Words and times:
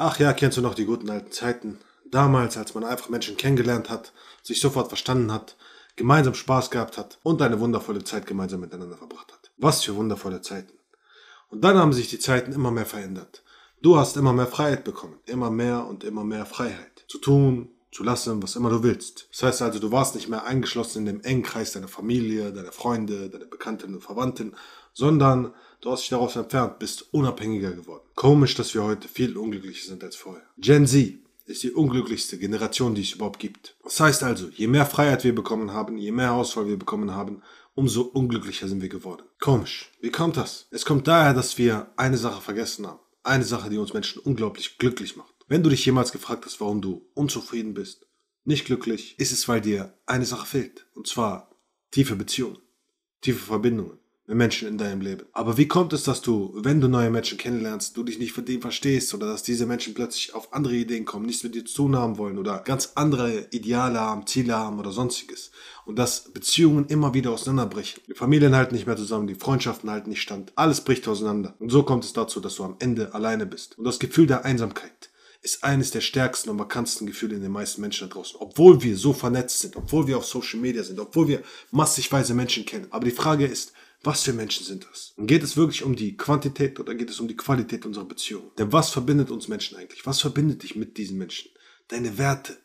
Ach 0.00 0.16
ja, 0.20 0.32
kennst 0.32 0.56
du 0.56 0.60
noch 0.62 0.74
die 0.74 0.84
guten 0.84 1.10
alten 1.10 1.32
Zeiten? 1.32 1.80
Damals, 2.08 2.56
als 2.56 2.72
man 2.72 2.84
einfach 2.84 3.08
Menschen 3.08 3.36
kennengelernt 3.36 3.90
hat, 3.90 4.12
sich 4.44 4.60
sofort 4.60 4.86
verstanden 4.86 5.32
hat, 5.32 5.56
gemeinsam 5.96 6.34
Spaß 6.34 6.70
gehabt 6.70 6.96
hat 6.96 7.18
und 7.24 7.42
eine 7.42 7.58
wundervolle 7.58 8.04
Zeit 8.04 8.24
gemeinsam 8.24 8.60
miteinander 8.60 8.96
verbracht 8.96 9.32
hat. 9.32 9.50
Was 9.56 9.82
für 9.82 9.96
wundervolle 9.96 10.40
Zeiten. 10.40 10.72
Und 11.50 11.64
dann 11.64 11.76
haben 11.76 11.92
sich 11.92 12.08
die 12.08 12.20
Zeiten 12.20 12.52
immer 12.52 12.70
mehr 12.70 12.86
verändert. 12.86 13.42
Du 13.82 13.96
hast 13.96 14.16
immer 14.16 14.32
mehr 14.32 14.46
Freiheit 14.46 14.84
bekommen. 14.84 15.18
Immer 15.26 15.50
mehr 15.50 15.84
und 15.84 16.04
immer 16.04 16.22
mehr 16.22 16.46
Freiheit. 16.46 17.04
Zu 17.08 17.18
tun, 17.18 17.68
zu 17.98 18.04
lassen, 18.04 18.40
was 18.40 18.54
immer 18.54 18.70
du 18.70 18.84
willst. 18.84 19.26
Das 19.32 19.42
heißt 19.42 19.62
also, 19.62 19.80
du 19.80 19.90
warst 19.90 20.14
nicht 20.14 20.28
mehr 20.28 20.44
eingeschlossen 20.44 21.00
in 21.00 21.06
dem 21.06 21.20
engen 21.22 21.42
Kreis 21.42 21.72
deiner 21.72 21.88
Familie, 21.88 22.52
deiner 22.52 22.70
Freunde, 22.70 23.28
deiner 23.28 23.46
Bekannten 23.46 23.92
und 23.92 24.02
Verwandten, 24.02 24.54
sondern 24.92 25.52
du 25.80 25.90
hast 25.90 26.02
dich 26.02 26.10
daraus 26.10 26.36
entfernt, 26.36 26.78
bist 26.78 27.12
unabhängiger 27.12 27.72
geworden. 27.72 28.04
Komisch, 28.14 28.54
dass 28.54 28.72
wir 28.72 28.84
heute 28.84 29.08
viel 29.08 29.36
unglücklicher 29.36 29.88
sind 29.88 30.04
als 30.04 30.14
vorher. 30.14 30.44
Gen 30.58 30.86
Z 30.86 31.18
ist 31.46 31.64
die 31.64 31.72
unglücklichste 31.72 32.38
Generation, 32.38 32.94
die 32.94 33.02
es 33.02 33.14
überhaupt 33.14 33.40
gibt. 33.40 33.74
Das 33.82 33.98
heißt 33.98 34.22
also, 34.22 34.46
je 34.48 34.68
mehr 34.68 34.86
Freiheit 34.86 35.24
wir 35.24 35.34
bekommen 35.34 35.72
haben, 35.72 35.98
je 35.98 36.12
mehr 36.12 36.34
Auswahl 36.34 36.68
wir 36.68 36.78
bekommen 36.78 37.16
haben, 37.16 37.42
umso 37.74 38.02
unglücklicher 38.02 38.68
sind 38.68 38.80
wir 38.80 38.88
geworden. 38.88 39.24
Komisch. 39.40 39.90
Wie 40.00 40.12
kommt 40.12 40.36
das? 40.36 40.68
Es 40.70 40.84
kommt 40.84 41.08
daher, 41.08 41.34
dass 41.34 41.58
wir 41.58 41.88
eine 41.96 42.16
Sache 42.16 42.42
vergessen 42.42 42.86
haben. 42.86 43.00
Eine 43.24 43.44
Sache, 43.44 43.70
die 43.70 43.78
uns 43.78 43.92
Menschen 43.92 44.22
unglaublich 44.22 44.78
glücklich 44.78 45.16
macht. 45.16 45.34
Wenn 45.50 45.62
du 45.62 45.70
dich 45.70 45.86
jemals 45.86 46.12
gefragt 46.12 46.44
hast, 46.44 46.60
warum 46.60 46.82
du 46.82 47.08
unzufrieden 47.14 47.72
bist, 47.72 48.06
nicht 48.44 48.66
glücklich, 48.66 49.18
ist 49.18 49.32
es, 49.32 49.48
weil 49.48 49.62
dir 49.62 49.94
eine 50.04 50.26
Sache 50.26 50.46
fehlt. 50.46 50.86
Und 50.94 51.06
zwar 51.06 51.50
tiefe 51.90 52.16
Beziehungen, 52.16 52.58
tiefe 53.22 53.46
Verbindungen 53.46 53.98
mit 54.26 54.36
Menschen 54.36 54.68
in 54.68 54.76
deinem 54.76 55.00
Leben. 55.00 55.24
Aber 55.32 55.56
wie 55.56 55.66
kommt 55.66 55.94
es, 55.94 56.02
dass 56.02 56.20
du, 56.20 56.52
wenn 56.54 56.82
du 56.82 56.88
neue 56.88 57.08
Menschen 57.08 57.38
kennenlernst, 57.38 57.96
du 57.96 58.02
dich 58.02 58.18
nicht 58.18 58.32
von 58.32 58.44
dem 58.44 58.60
verstehst 58.60 59.14
oder 59.14 59.26
dass 59.26 59.42
diese 59.42 59.64
Menschen 59.64 59.94
plötzlich 59.94 60.34
auf 60.34 60.52
andere 60.52 60.74
Ideen 60.74 61.06
kommen, 61.06 61.24
nichts 61.24 61.44
mit 61.44 61.54
dir 61.54 61.64
zu 61.64 61.76
tun 61.76 61.96
haben 61.96 62.18
wollen 62.18 62.36
oder 62.36 62.58
ganz 62.58 62.92
andere 62.96 63.48
Ideale 63.50 64.00
haben, 64.00 64.26
Ziele 64.26 64.54
haben 64.54 64.78
oder 64.78 64.92
sonstiges. 64.92 65.50
Und 65.86 65.98
dass 65.98 66.30
Beziehungen 66.30 66.84
immer 66.88 67.14
wieder 67.14 67.30
auseinanderbrechen. 67.30 68.02
Die 68.06 68.14
Familien 68.14 68.54
halten 68.54 68.74
nicht 68.74 68.86
mehr 68.86 68.98
zusammen, 68.98 69.26
die 69.26 69.34
Freundschaften 69.34 69.90
halten 69.90 70.10
nicht 70.10 70.20
stand. 70.20 70.52
Alles 70.56 70.82
bricht 70.82 71.08
auseinander. 71.08 71.54
Und 71.58 71.70
so 71.70 71.84
kommt 71.84 72.04
es 72.04 72.12
dazu, 72.12 72.38
dass 72.38 72.56
du 72.56 72.64
am 72.64 72.76
Ende 72.80 73.14
alleine 73.14 73.46
bist. 73.46 73.78
Und 73.78 73.86
das 73.86 73.98
Gefühl 73.98 74.26
der 74.26 74.44
Einsamkeit 74.44 75.08
ist 75.40 75.62
eines 75.62 75.90
der 75.90 76.00
stärksten 76.00 76.50
und 76.50 76.56
markantesten 76.56 77.06
Gefühle 77.06 77.36
in 77.36 77.42
den 77.42 77.52
meisten 77.52 77.80
Menschen 77.80 78.08
da 78.08 78.14
draußen. 78.14 78.36
Obwohl 78.40 78.82
wir 78.82 78.96
so 78.96 79.12
vernetzt 79.12 79.60
sind, 79.60 79.76
obwohl 79.76 80.06
wir 80.06 80.18
auf 80.18 80.26
Social 80.26 80.58
Media 80.58 80.82
sind, 80.82 80.98
obwohl 80.98 81.28
wir 81.28 81.42
massigweise 81.70 82.34
Menschen 82.34 82.64
kennen. 82.64 82.88
Aber 82.90 83.04
die 83.04 83.12
Frage 83.12 83.46
ist, 83.46 83.72
was 84.02 84.22
für 84.22 84.32
Menschen 84.32 84.64
sind 84.64 84.86
das? 84.90 85.12
Und 85.16 85.26
geht 85.26 85.42
es 85.42 85.56
wirklich 85.56 85.82
um 85.82 85.96
die 85.96 86.16
Quantität 86.16 86.78
oder 86.78 86.94
geht 86.94 87.10
es 87.10 87.20
um 87.20 87.28
die 87.28 87.36
Qualität 87.36 87.84
unserer 87.84 88.04
Beziehung? 88.04 88.50
Denn 88.56 88.72
was 88.72 88.90
verbindet 88.90 89.30
uns 89.30 89.48
Menschen 89.48 89.76
eigentlich? 89.76 90.06
Was 90.06 90.20
verbindet 90.20 90.62
dich 90.62 90.76
mit 90.76 90.96
diesen 90.98 91.18
Menschen? 91.18 91.50
Deine 91.88 92.18
Werte, 92.18 92.58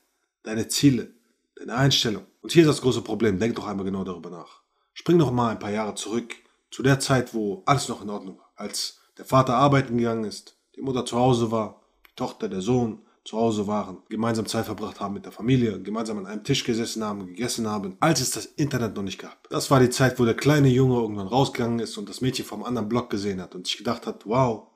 deine 0.43 0.67
Ziele, 0.67 1.13
deine 1.55 1.75
Einstellung. 1.75 2.25
Und 2.41 2.51
hier 2.51 2.63
ist 2.63 2.69
das 2.69 2.81
große 2.81 3.01
Problem. 3.01 3.39
Denk 3.39 3.55
doch 3.55 3.67
einmal 3.67 3.85
genau 3.85 4.03
darüber 4.03 4.29
nach. 4.29 4.61
Spring 4.93 5.17
doch 5.17 5.31
mal 5.31 5.49
ein 5.49 5.59
paar 5.59 5.71
Jahre 5.71 5.95
zurück 5.95 6.35
zu 6.69 6.83
der 6.83 6.99
Zeit, 6.99 7.33
wo 7.33 7.63
alles 7.65 7.87
noch 7.87 8.01
in 8.01 8.09
Ordnung 8.09 8.37
war. 8.37 8.51
Als 8.55 8.99
der 9.17 9.25
Vater 9.25 9.55
arbeiten 9.55 9.97
gegangen 9.97 10.25
ist, 10.25 10.55
die 10.75 10.81
Mutter 10.81 11.05
zu 11.05 11.17
Hause 11.17 11.51
war, 11.51 11.82
Tochter, 12.15 12.49
der 12.49 12.61
Sohn, 12.61 12.99
zu 13.25 13.37
Hause 13.37 13.67
waren, 13.67 13.99
gemeinsam 14.09 14.45
Zeit 14.45 14.65
verbracht 14.65 14.99
haben 14.99 15.13
mit 15.13 15.25
der 15.25 15.31
Familie, 15.31 15.81
gemeinsam 15.81 16.17
an 16.17 16.25
einem 16.25 16.43
Tisch 16.43 16.65
gesessen 16.65 17.03
haben, 17.03 17.27
gegessen 17.27 17.67
haben, 17.67 17.95
als 18.01 18.19
es 18.19 18.31
das 18.31 18.45
Internet 18.45 18.95
noch 18.95 19.03
nicht 19.03 19.17
gab. 19.17 19.47
Das 19.49 19.71
war 19.71 19.79
die 19.79 19.89
Zeit, 19.89 20.19
wo 20.19 20.25
der 20.25 20.33
kleine 20.33 20.67
Junge 20.67 20.95
irgendwann 20.99 21.27
rausgegangen 21.27 21.79
ist 21.79 21.97
und 21.97 22.09
das 22.09 22.19
Mädchen 22.19 22.45
vom 22.45 22.63
anderen 22.63 22.89
Block 22.89 23.09
gesehen 23.09 23.41
hat 23.41 23.55
und 23.55 23.65
sich 23.65 23.77
gedacht 23.77 24.07
hat, 24.07 24.25
wow, 24.25 24.67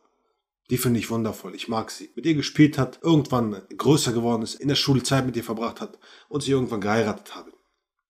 die 0.69 0.77
finde 0.77 0.99
ich 0.99 1.09
wundervoll, 1.09 1.55
ich 1.55 1.67
mag 1.67 1.91
sie. 1.91 2.09
Mit 2.15 2.25
ihr 2.25 2.35
gespielt 2.35 2.77
hat, 2.77 2.99
irgendwann 3.01 3.61
größer 3.75 4.13
geworden 4.13 4.43
ist, 4.43 4.55
in 4.55 4.67
der 4.69 4.75
Schule 4.75 5.03
Zeit 5.03 5.25
mit 5.25 5.35
ihr 5.35 5.43
verbracht 5.43 5.81
hat 5.81 5.99
und 6.29 6.41
sie 6.41 6.51
irgendwann 6.51 6.81
geheiratet 6.81 7.35
haben. 7.35 7.51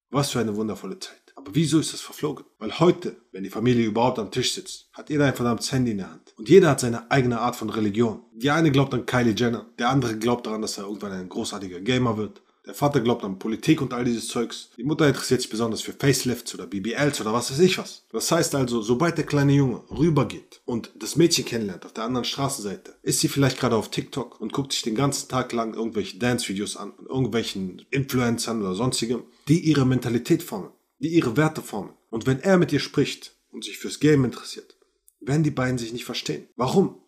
Was 0.10 0.32
für 0.32 0.40
eine 0.40 0.56
wundervolle 0.56 1.00
Zeit. 1.00 1.28
Aber 1.36 1.54
wieso 1.54 1.80
ist 1.80 1.94
das 1.94 2.02
verflogen? 2.02 2.46
Weil 2.58 2.80
heute, 2.80 3.22
wenn 3.32 3.44
die 3.44 3.50
Familie 3.50 3.86
überhaupt 3.86 4.18
am 4.20 4.32
Tisch 4.32 4.54
sitzt, 4.54 4.90
hat 4.92 5.10
jeder 5.10 5.26
ein 5.26 5.36
verdammtes 5.36 5.72
Handy 5.72 5.92
in 5.92 6.00
der 6.00 6.12
Hand. 6.12 6.34
Und 6.36 6.50
jeder 6.50 6.70
hat 6.70 6.80
seine 6.80 7.12
eigene 7.12 7.40
Art 7.40 7.56
von 7.56 7.70
Religion. 7.70 8.22
Der 8.38 8.56
eine 8.56 8.72
glaubt 8.72 8.94
an 8.94 9.06
Kylie 9.06 9.34
Jenner, 9.36 9.66
der 9.80 9.90
andere 9.90 10.18
glaubt 10.18 10.46
daran, 10.46 10.62
dass 10.62 10.78
er 10.78 10.86
irgendwann 10.86 11.12
ein 11.12 11.30
großartiger 11.30 11.82
Gamer 11.82 12.18
wird. 12.18 12.42
Der 12.66 12.74
Vater 12.74 13.00
glaubt 13.00 13.24
an 13.24 13.40
Politik 13.40 13.82
und 13.82 13.94
all 13.94 14.04
dieses 14.04 14.28
Zeugs. 14.28 14.70
Die 14.78 14.84
Mutter 14.84 15.08
interessiert 15.08 15.42
sich 15.42 15.50
besonders 15.50 15.82
für 15.82 15.94
Facelifts 15.94 16.54
oder 16.54 16.68
BBLs 16.68 17.22
oder 17.22 17.32
was 17.32 17.50
weiß 17.50 17.60
ich 17.60 17.78
was. 17.78 18.04
Das 18.12 18.30
heißt 18.30 18.56
also, 18.56 18.82
sobald 18.82 19.18
der 19.18 19.26
kleine 19.26 19.54
Junge 19.54 19.84
rübergeht 19.90 20.62
und 20.66 20.92
das 20.96 21.16
Mädchen 21.16 21.46
kennenlernt 21.46 21.86
auf 21.86 21.94
der 21.94 22.04
anderen 22.04 22.26
Straßenseite, 22.26 22.96
ist 23.04 23.22
sie 23.22 23.30
vielleicht 23.30 23.60
gerade 23.60 23.78
auf 23.78 23.90
TikTok 23.90 24.42
und 24.42 24.52
guckt 24.52 24.74
sich 24.74 24.82
den 24.82 24.96
ganzen 24.96 25.30
Tag 25.30 25.54
lang 25.54 25.74
irgendwelche 25.74 26.18
Dance-Videos 26.18 26.76
an 26.76 26.92
und 26.92 27.08
irgendwelchen 27.08 27.86
Influencern 27.90 28.62
oder 28.62 28.76
sonstigem, 28.76 29.24
die 29.48 29.62
ihre 29.62 29.86
Mentalität 29.86 30.44
formen 30.44 30.72
die 31.00 31.10
ihre 31.10 31.38
Werte 31.38 31.62
formen. 31.62 31.94
Und 32.10 32.26
wenn 32.26 32.40
er 32.40 32.58
mit 32.58 32.72
dir 32.72 32.80
spricht 32.80 33.36
und 33.52 33.64
sich 33.64 33.78
fürs 33.78 34.00
Game 34.00 34.26
interessiert, 34.26 34.76
werden 35.20 35.44
die 35.44 35.52
beiden 35.52 35.78
sich 35.78 35.94
nicht 35.94 36.06
verstehen. 36.06 36.48
Warum? 36.56 37.02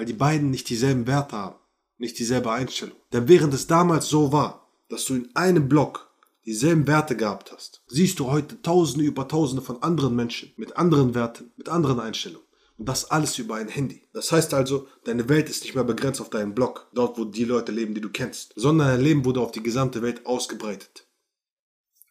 Weil 0.00 0.06
die 0.06 0.14
beiden 0.14 0.50
nicht 0.50 0.70
dieselben 0.70 1.06
Werte 1.06 1.36
haben, 1.36 1.58
nicht 1.98 2.18
dieselbe 2.18 2.50
Einstellung. 2.50 2.96
Denn 3.12 3.28
während 3.28 3.52
es 3.52 3.66
damals 3.66 4.08
so 4.08 4.32
war, 4.32 4.66
dass 4.88 5.04
du 5.04 5.14
in 5.14 5.28
einem 5.36 5.68
Block 5.68 6.10
dieselben 6.46 6.86
Werte 6.86 7.16
gehabt 7.16 7.52
hast, 7.52 7.82
siehst 7.86 8.18
du 8.18 8.30
heute 8.30 8.62
Tausende 8.62 9.04
über 9.04 9.28
Tausende 9.28 9.60
von 9.60 9.82
anderen 9.82 10.16
Menschen 10.16 10.54
mit 10.56 10.78
anderen 10.78 11.14
Werten, 11.14 11.52
mit 11.58 11.68
anderen 11.68 12.00
Einstellungen. 12.00 12.46
Und 12.78 12.88
das 12.88 13.10
alles 13.10 13.38
über 13.38 13.56
ein 13.56 13.68
Handy. 13.68 14.08
Das 14.14 14.32
heißt 14.32 14.54
also, 14.54 14.88
deine 15.04 15.28
Welt 15.28 15.50
ist 15.50 15.64
nicht 15.64 15.74
mehr 15.74 15.84
begrenzt 15.84 16.22
auf 16.22 16.30
deinen 16.30 16.54
Block, 16.54 16.88
dort 16.94 17.18
wo 17.18 17.26
die 17.26 17.44
Leute 17.44 17.70
leben, 17.70 17.92
die 17.92 18.00
du 18.00 18.08
kennst, 18.08 18.54
sondern 18.56 18.88
dein 18.88 19.02
Leben 19.02 19.26
wurde 19.26 19.42
auf 19.42 19.52
die 19.52 19.62
gesamte 19.62 20.00
Welt 20.00 20.24
ausgebreitet 20.24 21.06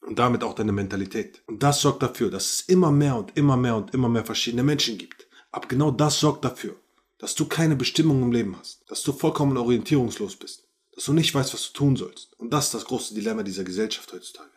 und 0.01 0.19
damit 0.19 0.43
auch 0.43 0.53
deine 0.53 0.73
Mentalität. 0.73 1.41
Und 1.47 1.63
das 1.63 1.81
sorgt 1.81 2.03
dafür, 2.03 2.29
dass 2.29 2.45
es 2.51 2.61
immer 2.69 2.91
mehr 2.91 3.15
und 3.15 3.35
immer 3.35 3.57
mehr 3.57 3.75
und 3.75 3.95
immer 3.95 4.09
mehr 4.09 4.25
verschiedene 4.25 4.61
Menschen 4.61 4.99
gibt. 4.99 5.27
Aber 5.51 5.67
genau 5.67 5.89
das 5.89 6.19
sorgt 6.19 6.45
dafür, 6.45 6.75
dass 7.19 7.35
du 7.35 7.45
keine 7.45 7.75
Bestimmung 7.75 8.23
im 8.23 8.31
Leben 8.31 8.57
hast, 8.57 8.89
dass 8.89 9.03
du 9.03 9.13
vollkommen 9.13 9.57
orientierungslos 9.57 10.37
bist, 10.37 10.67
dass 10.93 11.05
du 11.05 11.13
nicht 11.13 11.33
weißt, 11.33 11.53
was 11.53 11.67
du 11.67 11.73
tun 11.73 11.95
sollst. 11.95 12.33
Und 12.39 12.51
das 12.51 12.65
ist 12.65 12.73
das 12.73 12.85
große 12.85 13.13
Dilemma 13.13 13.43
dieser 13.43 13.63
Gesellschaft 13.63 14.11
heutzutage. 14.11 14.49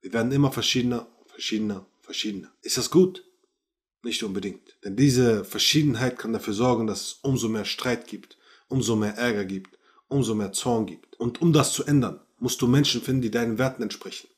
Wir 0.00 0.12
werden 0.12 0.30
immer 0.32 0.52
verschiedener, 0.52 1.08
verschiedener, 1.26 1.86
verschiedener. 2.02 2.52
Ist 2.62 2.76
das 2.76 2.90
gut? 2.90 3.24
Nicht 4.02 4.22
unbedingt. 4.22 4.76
Denn 4.84 4.96
diese 4.96 5.44
Verschiedenheit 5.44 6.18
kann 6.18 6.32
dafür 6.32 6.54
sorgen, 6.54 6.86
dass 6.86 7.00
es 7.00 7.12
umso 7.22 7.48
mehr 7.48 7.64
Streit 7.64 8.06
gibt, 8.06 8.36
umso 8.68 8.94
mehr 8.94 9.16
Ärger 9.16 9.44
gibt, 9.44 9.78
umso 10.08 10.34
mehr 10.34 10.52
Zorn 10.52 10.86
gibt. 10.86 11.18
Und 11.18 11.40
um 11.40 11.52
das 11.52 11.72
zu 11.72 11.84
ändern, 11.84 12.20
musst 12.38 12.62
du 12.62 12.68
Menschen 12.68 13.00
finden, 13.00 13.22
die 13.22 13.30
deinen 13.30 13.58
Werten 13.58 13.82
entsprechen 13.82 14.28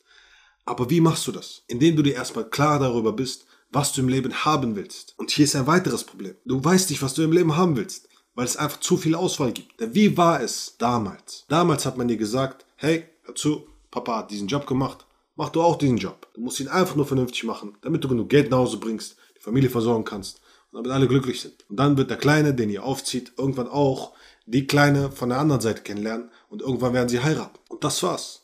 aber 0.70 0.88
wie 0.88 1.00
machst 1.00 1.26
du 1.26 1.32
das? 1.32 1.64
Indem 1.66 1.96
du 1.96 2.02
dir 2.02 2.14
erstmal 2.14 2.48
klar 2.48 2.78
darüber 2.78 3.12
bist, 3.12 3.44
was 3.70 3.92
du 3.92 4.00
im 4.00 4.08
Leben 4.08 4.44
haben 4.44 4.76
willst. 4.76 5.14
Und 5.16 5.30
hier 5.30 5.44
ist 5.44 5.56
ein 5.56 5.66
weiteres 5.66 6.04
Problem. 6.04 6.34
Du 6.44 6.62
weißt 6.62 6.90
nicht, 6.90 7.02
was 7.02 7.14
du 7.14 7.22
im 7.22 7.32
Leben 7.32 7.56
haben 7.56 7.76
willst, 7.76 8.08
weil 8.34 8.44
es 8.44 8.56
einfach 8.56 8.80
zu 8.80 8.96
viel 8.96 9.14
Auswahl 9.14 9.52
gibt. 9.52 9.80
Denn 9.80 9.94
wie 9.94 10.16
war 10.16 10.40
es 10.40 10.76
damals? 10.78 11.44
Damals 11.48 11.86
hat 11.86 11.96
man 11.96 12.08
dir 12.08 12.16
gesagt, 12.16 12.66
hey, 12.76 13.04
hör 13.22 13.34
zu, 13.34 13.66
Papa 13.90 14.18
hat 14.18 14.30
diesen 14.30 14.48
Job 14.48 14.66
gemacht, 14.66 15.06
mach 15.36 15.50
du 15.50 15.62
auch 15.62 15.76
diesen 15.76 15.96
Job. 15.96 16.28
Du 16.34 16.40
musst 16.40 16.60
ihn 16.60 16.68
einfach 16.68 16.96
nur 16.96 17.06
vernünftig 17.06 17.44
machen, 17.44 17.76
damit 17.82 18.04
du 18.04 18.08
genug 18.08 18.28
Geld 18.28 18.50
nach 18.50 18.58
Hause 18.58 18.78
bringst, 18.78 19.16
die 19.36 19.40
Familie 19.42 19.70
versorgen 19.70 20.04
kannst 20.04 20.40
und 20.70 20.76
damit 20.78 20.92
alle 20.92 21.08
glücklich 21.08 21.40
sind. 21.40 21.68
Und 21.68 21.76
dann 21.76 21.96
wird 21.96 22.10
der 22.10 22.18
Kleine, 22.18 22.54
den 22.54 22.70
ihr 22.70 22.84
aufzieht, 22.84 23.32
irgendwann 23.36 23.68
auch 23.68 24.12
die 24.46 24.66
Kleine 24.66 25.10
von 25.10 25.28
der 25.28 25.38
anderen 25.38 25.60
Seite 25.60 25.82
kennenlernen 25.82 26.30
und 26.48 26.62
irgendwann 26.62 26.92
werden 26.92 27.08
sie 27.08 27.22
heiraten. 27.22 27.58
Und 27.68 27.84
das 27.84 28.02
war's. 28.02 28.42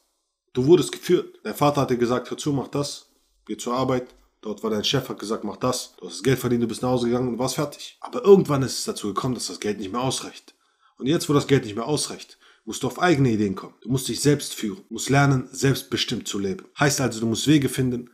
Du 0.53 0.67
wurdest 0.67 0.93
geführt. 0.93 1.39
Dein 1.43 1.55
Vater 1.55 1.83
hat 1.83 1.91
dir 1.91 1.97
gesagt, 1.97 2.31
hör 2.31 2.39
zu, 2.39 2.53
mach 2.53 2.69
das, 2.69 3.11
geh 3.45 3.57
zur 3.57 3.75
Arbeit. 3.75 4.07
Dort 4.47 4.63
war 4.63 4.71
dein 4.71 4.85
Chef, 4.85 5.09
hat 5.09 5.19
gesagt, 5.19 5.43
mach 5.43 5.57
das. 5.57 5.97
Du 5.99 6.07
hast 6.07 6.19
das 6.19 6.23
Geld 6.23 6.39
verdient, 6.39 6.63
du 6.63 6.69
bist 6.69 6.81
nach 6.81 6.91
Hause 6.91 7.07
gegangen 7.07 7.27
und 7.27 7.39
warst 7.41 7.57
fertig. 7.57 7.99
Aber 8.01 8.25
irgendwann 8.25 8.63
ist 8.63 8.79
es 8.79 8.85
dazu 8.85 9.09
gekommen, 9.09 9.35
dass 9.35 9.49
das 9.49 9.59
Geld 9.59 9.81
nicht 9.81 9.91
mehr 9.91 10.01
ausreicht. 10.01 10.55
Und 10.99 11.07
jetzt, 11.07 11.29
wo 11.29 11.33
das 11.33 11.49
Geld 11.49 11.65
nicht 11.65 11.75
mehr 11.75 11.89
ausreicht, 11.89 12.39
musst 12.65 12.85
du 12.85 12.87
auf 12.87 13.03
eigene 13.03 13.33
Ideen 13.33 13.57
kommen. 13.57 13.75
Du 13.81 13.89
musst 13.89 14.07
dich 14.07 14.21
selbst 14.21 14.55
führen, 14.55 14.85
du 14.87 14.95
musst 14.95 15.11
lernen, 15.11 15.49
selbstbestimmt 15.51 16.29
zu 16.29 16.39
leben. 16.39 16.65
Heißt 16.79 17.01
also, 17.01 17.19
du 17.19 17.27
musst 17.27 17.49
Wege 17.49 17.69
finden, 17.69 18.09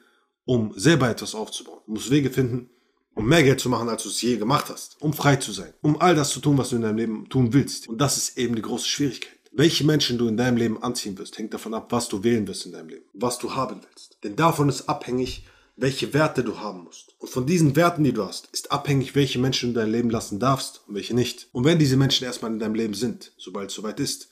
um 0.46 0.72
selber 0.74 1.10
etwas 1.10 1.34
aufzubauen. 1.34 1.80
Du 1.86 1.92
musst 1.92 2.10
Wege 2.10 2.30
finden, 2.30 2.70
um 3.14 3.26
mehr 3.26 3.42
Geld 3.42 3.60
zu 3.60 3.68
machen, 3.68 3.90
als 3.90 4.04
du 4.04 4.08
es 4.08 4.22
je 4.22 4.38
gemacht 4.38 4.70
hast. 4.70 4.96
Um 5.02 5.12
frei 5.12 5.36
zu 5.36 5.52
sein. 5.52 5.74
Um 5.82 6.00
all 6.00 6.14
das 6.14 6.30
zu 6.30 6.40
tun, 6.40 6.56
was 6.56 6.70
du 6.70 6.76
in 6.76 6.82
deinem 6.82 6.96
Leben 6.96 7.28
tun 7.28 7.52
willst. 7.52 7.90
Und 7.90 7.98
das 7.98 8.16
ist 8.16 8.38
eben 8.38 8.54
die 8.54 8.62
große 8.62 8.88
Schwierigkeit. 8.88 9.38
Welche 9.52 9.84
Menschen 9.84 10.16
du 10.16 10.28
in 10.28 10.38
deinem 10.38 10.56
Leben 10.56 10.82
anziehen 10.82 11.18
wirst, 11.18 11.36
hängt 11.36 11.52
davon 11.52 11.74
ab, 11.74 11.88
was 11.90 12.08
du 12.08 12.24
wählen 12.24 12.48
wirst 12.48 12.64
in 12.64 12.72
deinem 12.72 12.88
Leben, 12.88 13.04
was 13.12 13.36
du 13.36 13.54
haben 13.54 13.82
willst. 13.86 14.16
Denn 14.24 14.34
davon 14.34 14.70
ist 14.70 14.88
abhängig, 14.88 15.44
welche 15.82 16.14
Werte 16.14 16.44
du 16.44 16.60
haben 16.60 16.84
musst. 16.84 17.16
Und 17.18 17.28
von 17.28 17.44
diesen 17.44 17.74
Werten, 17.74 18.04
die 18.04 18.12
du 18.12 18.24
hast, 18.24 18.48
ist 18.52 18.70
abhängig, 18.70 19.16
welche 19.16 19.40
Menschen 19.40 19.74
du 19.74 19.80
in 19.80 19.86
dein 19.86 19.92
Leben 19.92 20.10
lassen 20.10 20.38
darfst 20.38 20.82
und 20.86 20.94
welche 20.94 21.12
nicht. 21.12 21.48
Und 21.50 21.64
wenn 21.64 21.80
diese 21.80 21.96
Menschen 21.96 22.24
erstmal 22.24 22.52
in 22.52 22.60
deinem 22.60 22.76
Leben 22.76 22.94
sind, 22.94 23.32
sobald 23.36 23.70
es 23.70 23.74
soweit 23.74 23.98
ist, 23.98 24.30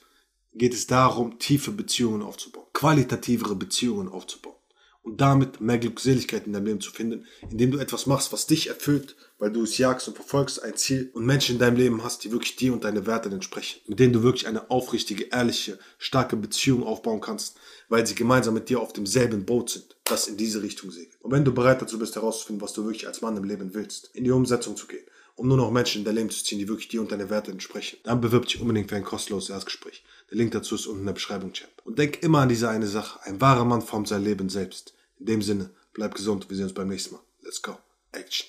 geht 0.53 0.73
es 0.73 0.87
darum, 0.87 1.39
tiefe 1.39 1.71
Beziehungen 1.71 2.21
aufzubauen, 2.21 2.67
qualitativere 2.71 3.55
Beziehungen 3.55 4.07
aufzubauen. 4.07 4.55
und 5.03 5.19
damit 5.19 5.59
mehr 5.59 5.79
Glückseligkeit 5.79 6.45
in 6.45 6.53
deinem 6.53 6.67
Leben 6.67 6.81
zu 6.81 6.91
finden, 6.91 7.25
indem 7.49 7.71
du 7.71 7.79
etwas 7.79 8.05
machst, 8.05 8.31
was 8.31 8.45
dich 8.45 8.67
erfüllt, 8.67 9.15
weil 9.39 9.51
du 9.51 9.63
es 9.63 9.79
jagst 9.79 10.07
und 10.07 10.15
verfolgst, 10.15 10.61
ein 10.61 10.75
Ziel 10.75 11.09
und 11.13 11.25
Menschen 11.25 11.55
in 11.55 11.59
deinem 11.59 11.77
Leben 11.77 12.03
hast, 12.03 12.23
die 12.23 12.31
wirklich 12.31 12.55
dir 12.55 12.71
und 12.71 12.83
deine 12.83 13.07
Werte 13.07 13.29
entsprechen, 13.29 13.81
mit 13.87 13.99
denen 13.99 14.13
du 14.13 14.21
wirklich 14.21 14.47
eine 14.47 14.69
aufrichtige, 14.69 15.23
ehrliche, 15.31 15.79
starke 15.97 16.35
Beziehung 16.35 16.83
aufbauen 16.83 17.19
kannst, 17.19 17.57
weil 17.89 18.05
sie 18.05 18.13
gemeinsam 18.13 18.53
mit 18.53 18.69
dir 18.69 18.79
auf 18.79 18.93
demselben 18.93 19.43
Boot 19.43 19.71
sind, 19.71 19.95
das 20.11 20.27
in 20.27 20.37
diese 20.37 20.61
Richtung 20.61 20.91
segelt. 20.91 21.17
Und 21.21 21.31
wenn 21.31 21.45
du 21.45 21.53
bereit 21.53 21.81
dazu 21.81 21.97
bist, 21.97 22.15
herauszufinden, 22.15 22.61
was 22.61 22.73
du 22.73 22.83
wirklich 22.83 23.07
als 23.07 23.21
Mann 23.21 23.37
im 23.37 23.43
Leben 23.43 23.73
willst, 23.73 24.11
in 24.13 24.23
die 24.23 24.31
Umsetzung 24.31 24.75
zu 24.75 24.87
gehen, 24.87 25.05
um 25.35 25.47
nur 25.47 25.57
noch 25.57 25.71
Menschen 25.71 25.99
in 25.99 26.05
dein 26.05 26.15
Leben 26.15 26.29
zu 26.29 26.43
ziehen, 26.43 26.59
die 26.59 26.67
wirklich 26.67 26.89
dir 26.89 27.01
und 27.01 27.11
deine 27.11 27.29
Werte 27.29 27.51
entsprechen, 27.51 27.97
dann 28.03 28.21
bewirb 28.21 28.45
dich 28.45 28.61
unbedingt 28.61 28.89
für 28.89 28.95
ein 28.95 29.03
kostenloses 29.03 29.49
Erstgespräch. 29.49 30.03
Der 30.29 30.37
Link 30.37 30.51
dazu 30.51 30.75
ist 30.75 30.85
unten 30.85 31.01
in 31.01 31.05
der 31.07 31.13
Beschreibung, 31.13 31.53
Champ. 31.53 31.71
Und 31.83 31.97
denk 31.97 32.21
immer 32.23 32.39
an 32.39 32.49
diese 32.49 32.69
eine 32.69 32.87
Sache. 32.87 33.19
Ein 33.23 33.41
wahrer 33.41 33.65
Mann 33.65 33.81
formt 33.81 34.07
sein 34.07 34.23
Leben 34.23 34.49
selbst. 34.49 34.93
In 35.19 35.25
dem 35.25 35.41
Sinne, 35.41 35.71
bleib 35.93 36.15
gesund. 36.15 36.49
Wir 36.49 36.57
sehen 36.57 36.65
uns 36.65 36.73
beim 36.73 36.89
nächsten 36.89 37.15
Mal. 37.15 37.21
Let's 37.43 37.61
go. 37.61 37.77
Action. 38.11 38.47